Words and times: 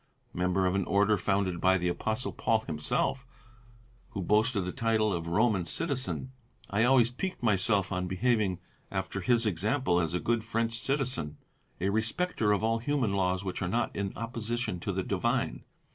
Member 0.33 0.65
of 0.65 0.73
an 0.73 0.85
order 0.85 1.15
founded 1.15 1.61
by 1.61 1.77
the 1.77 1.87
Apostle 1.87 2.31
Paul 2.31 2.61
himself, 2.61 3.23
who 4.09 4.23
boasted 4.23 4.65
the 4.65 4.71
title 4.71 5.13
of 5.13 5.27
Roman 5.27 5.63
citizen, 5.65 6.31
I 6.71 6.85
always 6.85 7.11
piqued 7.11 7.43
myself 7.43 7.91
on 7.91 8.07
behaving 8.07 8.57
after 8.89 9.21
his 9.21 9.45
example 9.45 9.99
as 9.99 10.15
a 10.15 10.19
good 10.19 10.43
French 10.43 10.75
citizen, 10.79 11.37
a 11.79 11.89
respecter 11.89 12.51
of 12.51 12.63
all 12.63 12.79
human 12.79 13.13
laws 13.13 13.45
which 13.45 13.61
are 13.61 13.69
not 13.69 13.95
in 13.95 14.11
opposition 14.17 14.79
to 14.79 14.91
the 14.91 15.03
Divine. 15.03 15.65